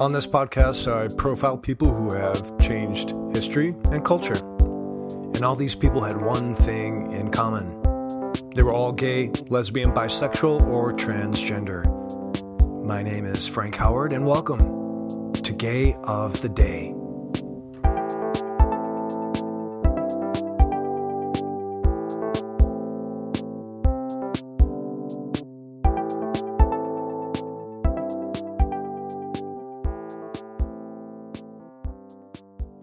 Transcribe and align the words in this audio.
On 0.00 0.14
this 0.14 0.26
podcast, 0.26 0.90
I 0.90 1.14
profile 1.14 1.58
people 1.58 1.92
who 1.92 2.10
have 2.14 2.56
changed 2.58 3.12
history 3.34 3.74
and 3.90 4.02
culture. 4.02 4.32
And 4.62 5.42
all 5.42 5.54
these 5.54 5.74
people 5.74 6.00
had 6.02 6.22
one 6.22 6.54
thing 6.54 7.12
in 7.12 7.30
common 7.30 7.76
they 8.56 8.62
were 8.62 8.72
all 8.72 8.92
gay, 8.92 9.30
lesbian, 9.50 9.92
bisexual, 9.92 10.66
or 10.68 10.94
transgender. 10.94 11.84
My 12.82 13.02
name 13.02 13.26
is 13.26 13.46
Frank 13.46 13.76
Howard, 13.76 14.12
and 14.12 14.26
welcome 14.26 15.32
to 15.34 15.52
Gay 15.52 15.94
of 16.04 16.40
the 16.40 16.48
Day. 16.48 16.94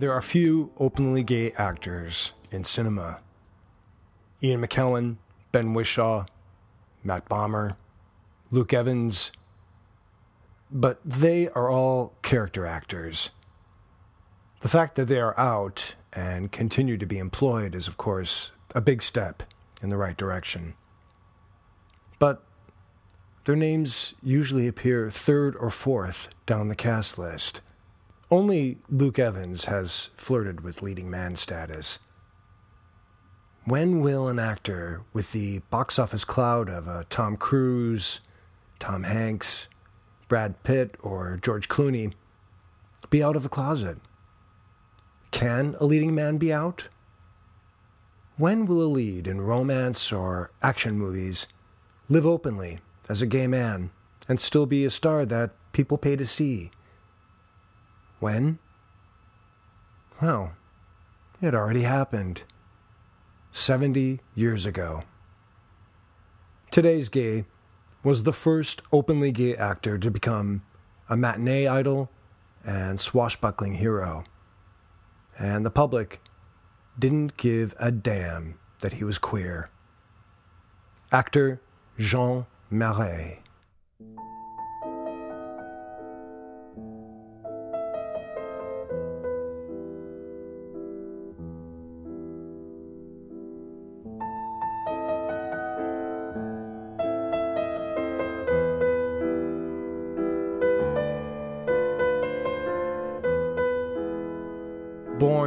There 0.00 0.14
are 0.14 0.22
few 0.22 0.72
openly 0.78 1.22
gay 1.22 1.52
actors 1.58 2.32
in 2.50 2.64
cinema. 2.64 3.18
Ian 4.42 4.62
McKellen, 4.62 5.18
Ben 5.52 5.74
Whishaw, 5.74 6.26
Matt 7.04 7.28
Bomer, 7.28 7.76
Luke 8.50 8.72
Evans, 8.72 9.30
but 10.70 11.00
they 11.04 11.50
are 11.50 11.68
all 11.68 12.14
character 12.22 12.64
actors. 12.64 13.28
The 14.60 14.70
fact 14.70 14.94
that 14.94 15.08
they 15.08 15.20
are 15.20 15.38
out 15.38 15.96
and 16.14 16.50
continue 16.50 16.96
to 16.96 17.04
be 17.04 17.18
employed 17.18 17.74
is, 17.74 17.86
of 17.86 17.98
course, 17.98 18.52
a 18.74 18.80
big 18.80 19.02
step 19.02 19.42
in 19.82 19.90
the 19.90 19.98
right 19.98 20.16
direction. 20.16 20.76
But 22.18 22.42
their 23.44 23.54
names 23.54 24.14
usually 24.22 24.66
appear 24.66 25.10
third 25.10 25.54
or 25.56 25.68
fourth 25.68 26.30
down 26.46 26.68
the 26.68 26.74
cast 26.74 27.18
list. 27.18 27.60
Only 28.32 28.78
Luke 28.88 29.18
Evans 29.18 29.64
has 29.64 30.10
flirted 30.16 30.60
with 30.60 30.82
leading 30.82 31.10
man 31.10 31.34
status. 31.34 31.98
When 33.64 34.02
will 34.02 34.28
an 34.28 34.38
actor 34.38 35.02
with 35.12 35.32
the 35.32 35.58
box 35.70 35.98
office 35.98 36.24
cloud 36.24 36.68
of 36.68 36.86
a 36.86 37.04
Tom 37.10 37.36
Cruise, 37.36 38.20
Tom 38.78 39.02
Hanks, 39.02 39.68
Brad 40.28 40.62
Pitt, 40.62 40.94
or 41.00 41.40
George 41.42 41.68
Clooney 41.68 42.12
be 43.10 43.20
out 43.20 43.34
of 43.34 43.42
the 43.42 43.48
closet? 43.48 43.98
Can 45.32 45.74
a 45.80 45.84
leading 45.84 46.14
man 46.14 46.38
be 46.38 46.52
out? 46.52 46.88
When 48.36 48.64
will 48.64 48.80
a 48.80 48.86
lead 48.86 49.26
in 49.26 49.40
romance 49.40 50.12
or 50.12 50.52
action 50.62 50.96
movies 50.96 51.48
live 52.08 52.24
openly 52.24 52.78
as 53.08 53.22
a 53.22 53.26
gay 53.26 53.48
man 53.48 53.90
and 54.28 54.38
still 54.38 54.66
be 54.66 54.84
a 54.84 54.90
star 54.90 55.26
that 55.26 55.50
people 55.72 55.98
pay 55.98 56.14
to 56.14 56.26
see? 56.26 56.70
When? 58.20 58.58
Well, 60.20 60.52
it 61.40 61.54
already 61.54 61.82
happened. 61.82 62.44
70 63.50 64.20
years 64.34 64.66
ago. 64.66 65.02
Today's 66.70 67.08
Gay 67.08 67.46
was 68.04 68.22
the 68.22 68.32
first 68.32 68.82
openly 68.92 69.32
gay 69.32 69.56
actor 69.56 69.98
to 69.98 70.10
become 70.10 70.62
a 71.08 71.16
matinee 71.16 71.66
idol 71.66 72.10
and 72.64 73.00
swashbuckling 73.00 73.74
hero. 73.74 74.22
And 75.38 75.66
the 75.66 75.70
public 75.70 76.20
didn't 76.98 77.36
give 77.36 77.74
a 77.80 77.90
damn 77.90 78.58
that 78.80 78.94
he 78.94 79.04
was 79.04 79.18
queer. 79.18 79.68
Actor 81.10 81.60
Jean 81.98 82.46
Marais. 82.70 83.42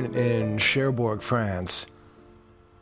Born 0.00 0.14
in 0.14 0.56
Cherbourg, 0.56 1.20
France, 1.20 1.86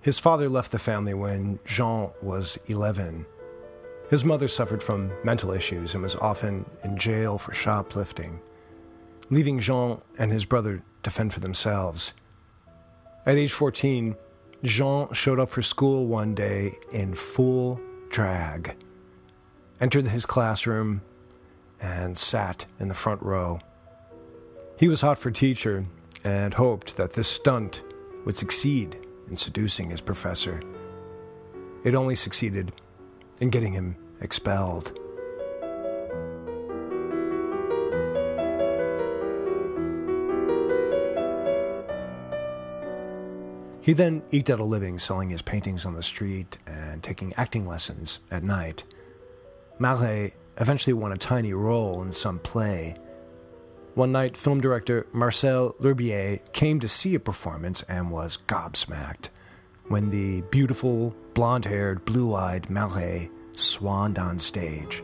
his 0.00 0.20
father 0.20 0.48
left 0.48 0.70
the 0.70 0.78
family 0.78 1.14
when 1.14 1.58
Jean 1.64 2.12
was 2.22 2.60
11. 2.68 3.26
His 4.08 4.24
mother 4.24 4.46
suffered 4.46 4.84
from 4.84 5.10
mental 5.24 5.50
issues 5.50 5.94
and 5.94 6.02
was 6.04 6.14
often 6.14 6.64
in 6.84 6.96
jail 6.96 7.36
for 7.36 7.52
shoplifting, 7.52 8.40
leaving 9.30 9.58
Jean 9.58 10.00
and 10.16 10.30
his 10.30 10.44
brother 10.44 10.84
to 11.02 11.10
fend 11.10 11.34
for 11.34 11.40
themselves. 11.40 12.14
At 13.26 13.34
age 13.34 13.52
14, 13.52 14.14
Jean 14.62 15.12
showed 15.12 15.40
up 15.40 15.50
for 15.50 15.62
school 15.62 16.06
one 16.06 16.36
day 16.36 16.76
in 16.92 17.14
full 17.14 17.80
drag, 18.10 18.76
entered 19.80 20.06
his 20.06 20.24
classroom, 20.24 21.02
and 21.80 22.16
sat 22.16 22.66
in 22.78 22.86
the 22.86 22.94
front 22.94 23.22
row. 23.22 23.58
He 24.78 24.86
was 24.86 25.00
hot 25.00 25.18
for 25.18 25.32
teacher 25.32 25.84
and 26.24 26.54
hoped 26.54 26.96
that 26.96 27.12
this 27.12 27.28
stunt 27.28 27.82
would 28.24 28.36
succeed 28.36 28.96
in 29.28 29.36
seducing 29.36 29.90
his 29.90 30.00
professor. 30.00 30.60
It 31.84 31.94
only 31.94 32.14
succeeded 32.14 32.72
in 33.40 33.50
getting 33.50 33.72
him 33.72 33.96
expelled. 34.20 34.98
He 43.80 43.94
then 43.94 44.22
eked 44.32 44.50
out 44.50 44.60
a 44.60 44.64
living 44.64 44.98
selling 44.98 45.30
his 45.30 45.40
paintings 45.40 45.86
on 45.86 45.94
the 45.94 46.02
street 46.02 46.58
and 46.66 47.02
taking 47.02 47.32
acting 47.38 47.64
lessons 47.64 48.18
at 48.30 48.42
night. 48.42 48.84
Marais 49.78 50.34
eventually 50.58 50.92
won 50.92 51.12
a 51.12 51.16
tiny 51.16 51.54
role 51.54 52.02
in 52.02 52.12
some 52.12 52.38
play 52.38 52.96
one 53.98 54.12
night, 54.12 54.36
film 54.36 54.60
director 54.60 55.08
Marcel 55.12 55.74
L'Herbier 55.80 56.38
came 56.52 56.78
to 56.78 56.86
see 56.86 57.16
a 57.16 57.20
performance 57.20 57.82
and 57.88 58.12
was 58.12 58.38
gobsmacked 58.46 59.28
when 59.88 60.10
the 60.10 60.40
beautiful, 60.52 61.16
blonde 61.34 61.64
haired, 61.64 62.04
blue 62.04 62.32
eyed 62.32 62.70
Marais 62.70 63.28
swanned 63.54 64.16
on 64.16 64.38
stage. 64.38 65.02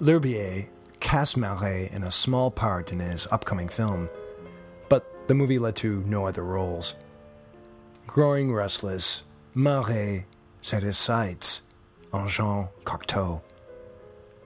L'Herbier 0.00 0.66
cast 0.98 1.36
Marais 1.36 1.88
in 1.92 2.02
a 2.02 2.10
small 2.10 2.50
part 2.50 2.90
in 2.90 2.98
his 2.98 3.28
upcoming 3.30 3.68
film, 3.68 4.10
but 4.88 5.28
the 5.28 5.34
movie 5.34 5.60
led 5.60 5.76
to 5.76 6.02
no 6.02 6.26
other 6.26 6.42
roles. 6.42 6.96
Growing 8.08 8.52
restless, 8.52 9.22
Marais 9.54 10.26
set 10.60 10.82
his 10.82 10.98
sights 10.98 11.62
on 12.12 12.26
Jean 12.26 12.70
Cocteau. 12.82 13.40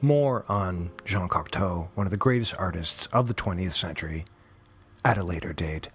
More 0.00 0.44
on 0.48 0.92
Jean 1.04 1.28
Cocteau, 1.28 1.88
one 1.94 2.06
of 2.06 2.12
the 2.12 2.16
greatest 2.16 2.54
artists 2.56 3.06
of 3.06 3.26
the 3.26 3.34
20th 3.34 3.72
century, 3.72 4.25
at 5.04 5.19
a 5.19 5.25
later 5.25 5.53
date. 5.53 5.88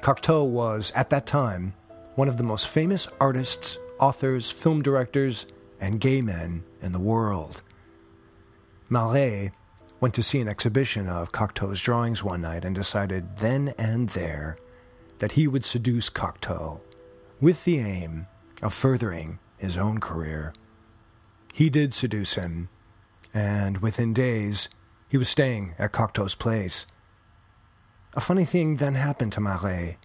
Cocteau 0.00 0.44
was, 0.44 0.90
at 0.96 1.10
that 1.10 1.26
time, 1.26 1.74
one 2.16 2.28
of 2.28 2.38
the 2.38 2.42
most 2.42 2.68
famous 2.68 3.06
artists, 3.20 3.78
authors, 4.00 4.50
film 4.50 4.82
directors, 4.82 5.46
and 5.80 6.00
gay 6.00 6.20
men 6.20 6.64
in 6.82 6.90
the 6.90 6.98
world. 6.98 7.62
Marais 8.88 9.52
went 10.00 10.14
to 10.14 10.22
see 10.22 10.40
an 10.40 10.48
exhibition 10.48 11.08
of 11.08 11.30
Cocteau's 11.30 11.80
drawings 11.80 12.24
one 12.24 12.42
night 12.42 12.64
and 12.64 12.74
decided 12.74 13.38
then 13.38 13.74
and 13.78 14.08
there 14.10 14.58
that 15.18 15.32
he 15.32 15.46
would 15.46 15.64
seduce 15.64 16.10
Cocteau 16.10 16.80
with 17.40 17.64
the 17.64 17.78
aim 17.78 18.26
of 18.60 18.74
furthering 18.74 19.38
his 19.56 19.78
own 19.78 20.00
career. 20.00 20.52
He 21.56 21.70
did 21.70 21.94
seduce 21.94 22.34
him, 22.34 22.68
and 23.32 23.78
within 23.78 24.12
days, 24.12 24.68
he 25.08 25.16
was 25.16 25.30
staying 25.30 25.74
at 25.78 25.90
Cocteau's 25.90 26.34
place. 26.34 26.86
A 28.12 28.20
funny 28.20 28.44
thing 28.44 28.76
then 28.76 28.94
happened 28.94 29.32
to 29.32 29.40
Marais. 29.40 29.96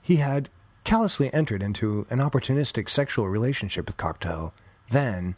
He 0.00 0.16
had 0.16 0.48
callously 0.82 1.30
entered 1.34 1.62
into 1.62 2.06
an 2.08 2.18
opportunistic 2.18 2.88
sexual 2.88 3.28
relationship 3.28 3.84
with 3.84 3.98
Cocteau. 3.98 4.52
Then, 4.88 5.36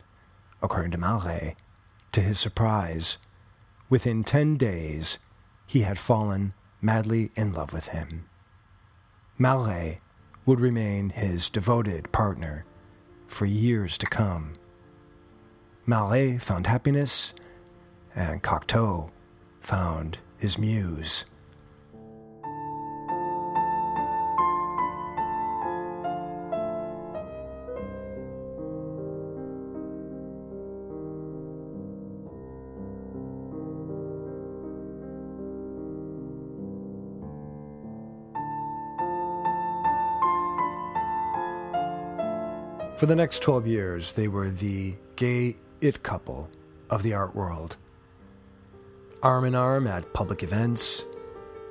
according 0.63 0.93
to 0.93 0.99
Marais, 0.99 1.57
to 2.13 2.21
his 2.21 2.39
surprise, 2.39 3.19
within 3.91 4.23
ten 4.23 4.57
days, 4.57 5.19
he 5.67 5.81
had 5.81 5.99
fallen 5.99 6.55
madly 6.81 7.33
in 7.35 7.53
love 7.53 7.73
with 7.73 7.89
him. 7.89 8.27
Marais 9.39 9.99
would 10.45 10.61
remain 10.61 11.09
his 11.09 11.49
devoted 11.49 12.13
partner 12.13 12.65
for 13.27 13.45
years 13.45 13.99
to 13.99 14.07
come. 14.07 14.53
Marais 15.89 16.37
found 16.39 16.67
happiness, 16.67 17.33
and 18.13 18.43
Cocteau 18.43 19.11
found 19.61 20.19
his 20.37 20.59
muse. 20.59 21.27
For 42.97 43.05
the 43.05 43.15
next 43.15 43.41
12 43.43 43.67
years, 43.69 44.15
they 44.15 44.27
were 44.27 44.51
the 44.51 44.95
gay 45.15 45.57
it 45.81 46.03
couple 46.03 46.49
of 46.91 47.03
the 47.03 47.15
art 47.15 47.35
world. 47.35 47.77
Arm 49.23 49.45
in 49.45 49.55
arm 49.55 49.87
at 49.87 50.13
public 50.13 50.43
events, 50.43 51.07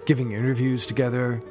giving 0.05 0.31
interviews 0.31 0.85
together, 0.85 1.41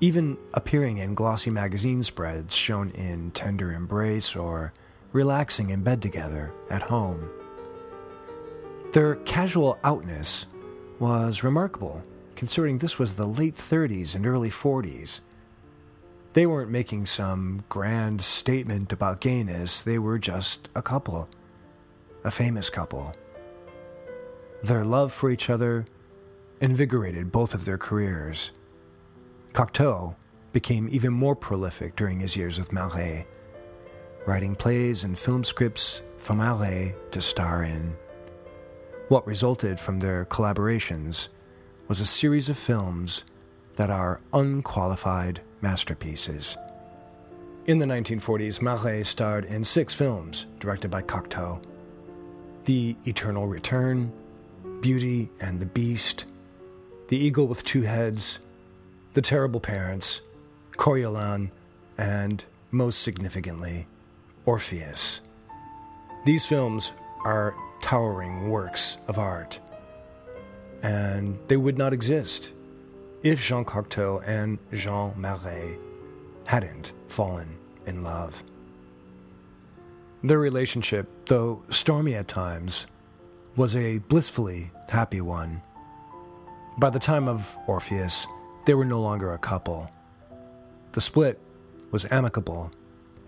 even 0.00 0.36
appearing 0.54 0.98
in 0.98 1.14
glossy 1.14 1.50
magazine 1.50 2.02
spreads 2.02 2.54
shown 2.54 2.90
in 2.90 3.30
tender 3.30 3.72
embrace 3.72 4.34
or 4.34 4.72
relaxing 5.12 5.70
in 5.70 5.82
bed 5.82 6.02
together 6.02 6.52
at 6.70 6.82
home. 6.82 7.30
Their 8.92 9.16
casual 9.16 9.78
outness 9.84 10.46
was 10.98 11.42
remarkable, 11.42 12.02
considering 12.36 12.78
this 12.78 12.98
was 12.98 13.14
the 13.14 13.26
late 13.26 13.54
30s 13.54 14.14
and 14.14 14.26
early 14.26 14.50
40s. 14.50 15.20
They 16.32 16.46
weren't 16.46 16.70
making 16.70 17.06
some 17.06 17.64
grand 17.68 18.22
statement 18.22 18.92
about 18.92 19.20
gayness, 19.20 19.82
they 19.82 19.98
were 19.98 20.18
just 20.18 20.68
a 20.74 20.82
couple, 20.82 21.28
a 22.24 22.30
famous 22.30 22.70
couple. 22.70 23.14
Their 24.62 24.84
love 24.84 25.12
for 25.12 25.30
each 25.30 25.50
other 25.50 25.86
invigorated 26.60 27.32
both 27.32 27.54
of 27.54 27.64
their 27.64 27.78
careers. 27.78 28.52
Cocteau 29.52 30.14
became 30.52 30.88
even 30.92 31.12
more 31.12 31.34
prolific 31.34 31.96
during 31.96 32.20
his 32.20 32.36
years 32.36 32.58
with 32.58 32.72
Marais, 32.72 33.26
writing 34.26 34.54
plays 34.54 35.02
and 35.02 35.18
film 35.18 35.42
scripts 35.42 36.02
for 36.18 36.34
Marais 36.34 36.94
to 37.10 37.20
star 37.20 37.64
in. 37.64 37.96
What 39.08 39.26
resulted 39.26 39.80
from 39.80 39.98
their 39.98 40.24
collaborations 40.24 41.28
was 41.88 42.00
a 42.00 42.06
series 42.06 42.48
of 42.48 42.56
films 42.56 43.24
that 43.74 43.90
are 43.90 44.20
unqualified 44.32 45.40
masterpieces. 45.60 46.56
In 47.66 47.78
the 47.78 47.86
1940s, 47.86 48.62
Marais 48.62 49.04
starred 49.04 49.44
in 49.44 49.64
six 49.64 49.94
films 49.94 50.46
directed 50.60 50.90
by 50.90 51.02
Cocteau 51.02 51.60
The 52.64 52.96
Eternal 53.06 53.48
Return, 53.48 54.12
Beauty 54.80 55.30
and 55.40 55.58
the 55.58 55.66
Beast, 55.66 56.26
The 57.08 57.16
Eagle 57.16 57.48
with 57.48 57.64
Two 57.64 57.82
Heads, 57.82 58.38
The 59.14 59.22
Terrible 59.22 59.58
Parents, 59.58 60.20
Coriolan, 60.72 61.50
and, 61.98 62.44
most 62.70 63.02
significantly, 63.02 63.86
Orpheus. 64.44 65.22
These 66.24 66.46
films 66.46 66.92
are 67.24 67.56
towering 67.80 68.48
works 68.48 68.96
of 69.08 69.18
art, 69.18 69.58
and 70.82 71.38
they 71.48 71.56
would 71.56 71.76
not 71.76 71.92
exist 71.92 72.52
if 73.24 73.40
Jean 73.44 73.64
Cocteau 73.64 74.22
and 74.24 74.58
Jean 74.72 75.14
Marais 75.16 75.76
hadn't 76.46 76.92
fallen 77.08 77.56
in 77.86 78.04
love. 78.04 78.44
Their 80.24 80.38
relationship, 80.38 81.08
though 81.26 81.64
stormy 81.68 82.14
at 82.14 82.28
times, 82.28 82.86
was 83.56 83.74
a 83.74 83.98
blissfully 83.98 84.70
happy 84.88 85.20
one. 85.20 85.62
By 86.78 86.90
the 86.90 87.00
time 87.00 87.28
of 87.28 87.56
Orpheus, 87.66 88.26
they 88.64 88.74
were 88.74 88.84
no 88.84 89.00
longer 89.00 89.32
a 89.32 89.38
couple. 89.38 89.90
The 90.92 91.00
split 91.00 91.40
was 91.90 92.06
amicable, 92.10 92.70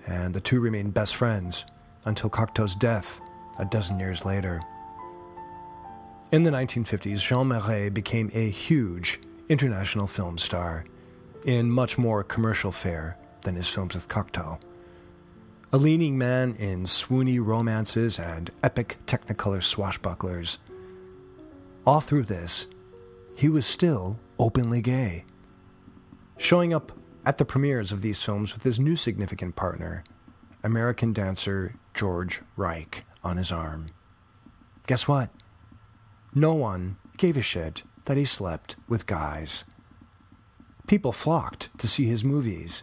and 0.07 0.35
the 0.35 0.41
two 0.41 0.61
remained 0.61 0.95
best 0.95 1.17
friends 1.17 1.65
until 2.05 2.31
Cocteau's 2.31 2.77
death 2.77 3.21
a 3.59 3.65
dozen 3.65 3.99
years 3.99 4.25
later. 4.25 4.63
In 6.31 6.45
the 6.45 6.51
1950s, 6.51 7.21
Jean 7.21 7.49
Marais 7.49 7.91
became 7.91 8.31
a 8.35 8.51
huge 8.51 9.21
international 9.49 10.07
film 10.07 10.39
star 10.39 10.85
in 11.45 11.71
much 11.71 11.99
more 11.99 12.23
commercial 12.23 12.73
fare 12.73 13.17
than 13.43 13.57
his 13.57 13.69
films 13.69 13.95
with 13.95 14.09
Cocteau. 14.09 14.59
A 15.73 15.79
leading 15.79 16.17
man 16.17 16.55
in 16.55 16.85
swoony 16.85 17.45
romances 17.45 18.19
and 18.19 18.51
epic 18.63 18.99
technicolor 19.07 19.61
swashbucklers. 19.61 20.59
All 21.85 22.01
through 22.01 22.25
this, 22.25 22.69
he 23.37 23.49
was 23.49 23.67
still 23.67 24.21
openly 24.39 24.81
gay. 24.81 25.25
Showing 26.37 26.73
up 26.73 26.93
at 27.27 27.39
the 27.39 27.45
premieres 27.45 27.91
of 27.91 28.03
these 28.03 28.23
films 28.23 28.55
with 28.55 28.63
his 28.63 28.79
new 28.79 28.95
significant 28.95 29.57
partner, 29.57 30.05
American 30.63 31.13
dancer 31.13 31.75
George 31.93 32.43
Reich, 32.57 33.05
on 33.25 33.37
his 33.37 33.51
arm. 33.51 33.89
Guess 34.87 35.09
what? 35.09 35.31
No 36.35 36.55
one 36.55 36.97
gave 37.17 37.37
a 37.37 37.43
shit 37.43 37.83
that 38.05 38.17
he 38.17 38.25
slept 38.25 38.77
with 38.89 39.07
guys. 39.07 39.65
People 40.87 41.13
flocked 41.13 41.77
to 41.79 41.89
see 41.89 42.05
his 42.05 42.23
movies. 42.23 42.83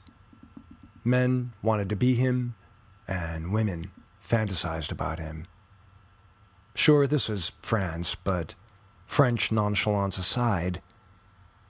Men 1.04 1.54
wanted 1.62 1.90
to 1.90 1.96
be 1.96 2.16
him, 2.16 2.56
and 3.12 3.52
women 3.52 3.92
fantasized 4.26 4.90
about 4.90 5.20
him. 5.20 5.46
Sure, 6.74 7.06
this 7.06 7.28
was 7.28 7.52
France, 7.62 8.16
but 8.16 8.56
French 9.06 9.52
nonchalance 9.52 10.18
aside, 10.18 10.82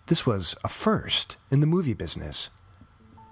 this 0.05 0.23
was 0.23 0.55
a 0.63 0.67
first 0.67 1.37
in 1.49 1.59
the 1.59 1.65
movie 1.65 1.95
business 1.95 2.51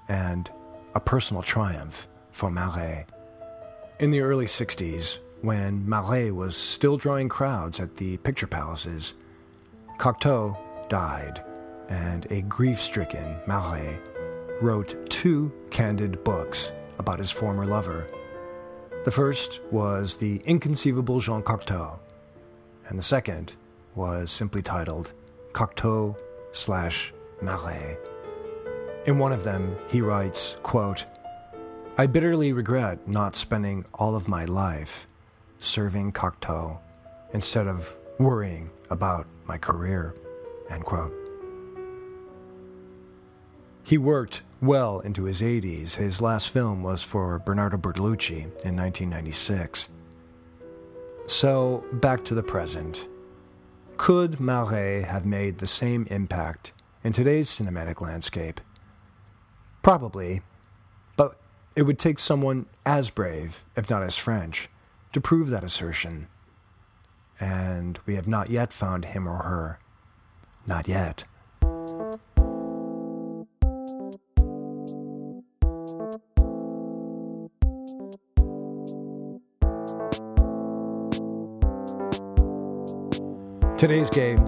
and 0.08 0.50
a 0.96 1.00
personal 1.00 1.44
triumph 1.44 2.08
for 2.32 2.50
Marais. 2.50 3.06
In 4.00 4.10
the 4.10 4.22
early 4.22 4.48
60s, 4.48 5.20
when 5.42 5.88
Marais 5.88 6.32
was 6.32 6.58
still 6.58 6.98
drawing 6.98 7.30
crowds 7.30 7.80
at 7.80 7.98
the 7.98 8.18
picture 8.18 8.48
palaces, 8.48 9.14
Cocteau 10.00 10.58
died, 10.90 11.44
and 11.90 12.26
a 12.32 12.42
grief 12.42 12.80
stricken 12.80 13.38
Marais 13.46 14.00
wrote 14.62 15.12
two 15.12 15.54
candid 15.70 16.24
books 16.24 16.72
about 17.00 17.18
his 17.18 17.32
former 17.32 17.66
lover. 17.66 18.08
The 19.06 19.12
first 19.12 19.62
was 19.72 20.18
The 20.18 20.42
Inconceivable 20.46 21.20
Jean 21.20 21.42
Cocteau, 21.42 21.98
and 22.88 23.00
the 23.00 23.04
second 23.04 23.54
was 23.96 24.30
simply 24.30 24.62
titled 24.62 25.14
Cocteau 25.54 26.20
slash 26.52 27.14
Marais. 27.42 27.98
In 29.06 29.18
one 29.18 29.32
of 29.32 29.44
them, 29.44 29.76
he 29.90 30.02
writes, 30.02 30.58
quote, 30.62 31.06
I 31.98 32.06
bitterly 32.08 32.54
regret 32.54 33.08
not 33.08 33.36
spending 33.36 33.86
all 33.94 34.16
of 34.16 34.28
my 34.28 34.46
life 34.46 35.08
serving 35.58 36.12
Cocteau 36.12 36.80
instead 37.34 37.68
of 37.68 37.98
worrying 38.20 38.70
about 38.90 39.28
my 39.46 39.58
career. 39.58 40.16
End 40.70 40.86
quote. 40.86 41.19
He 43.90 43.98
worked 43.98 44.44
well 44.62 45.00
into 45.00 45.24
his 45.24 45.42
80s. 45.42 45.96
His 45.96 46.22
last 46.22 46.52
film 46.52 46.84
was 46.84 47.02
for 47.02 47.40
Bernardo 47.40 47.76
Bertolucci 47.76 48.42
in 48.64 48.76
1996. 48.76 49.90
So, 51.26 51.84
back 51.94 52.24
to 52.26 52.36
the 52.36 52.44
present. 52.44 53.08
Could 53.98 54.40
Marais 54.40 55.02
have 55.02 55.26
made 55.26 55.58
the 55.58 55.66
same 55.66 56.06
impact 56.12 56.72
in 57.04 57.14
today's 57.14 57.50
cinematic 57.50 58.00
landscape? 58.00 58.62
Probably, 59.82 60.44
but 61.16 61.40
it 61.76 61.82
would 61.82 61.98
take 61.98 62.20
someone 62.20 62.68
as 62.86 63.10
brave, 63.10 63.64
if 63.76 63.90
not 63.90 64.04
as 64.04 64.16
French, 64.16 64.70
to 65.14 65.20
prove 65.20 65.50
that 65.50 65.64
assertion. 65.64 66.28
And 67.40 68.00
we 68.06 68.14
have 68.14 68.28
not 68.28 68.52
yet 68.52 68.72
found 68.72 69.06
him 69.06 69.28
or 69.28 69.38
her. 69.38 69.80
Not 70.68 70.88
yet. 70.88 71.24
Today's 83.80 84.10
game, 84.10 84.40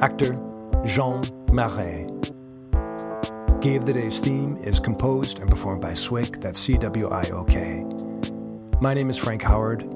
actor 0.00 0.36
Jean 0.84 1.22
Marais. 1.52 2.08
Gay 3.60 3.76
of 3.76 3.86
the 3.86 3.92
Day's 3.96 4.18
theme 4.18 4.56
is 4.56 4.80
composed 4.80 5.38
and 5.38 5.48
performed 5.48 5.80
by 5.80 5.92
Cwiok, 5.92 6.40
that's 6.40 6.58
C 6.58 6.76
W 6.76 7.08
I 7.08 7.22
O 7.30 7.44
K. 7.44 7.84
My 8.80 8.92
name 8.92 9.08
is 9.08 9.16
Frank 9.16 9.42
Howard. 9.42 9.88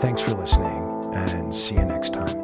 Thanks 0.00 0.22
for 0.22 0.32
listening, 0.32 1.04
and 1.14 1.54
see 1.54 1.76
you 1.76 1.84
next 1.84 2.14
time. 2.14 2.43